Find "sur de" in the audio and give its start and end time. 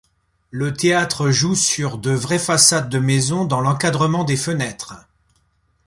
1.53-2.09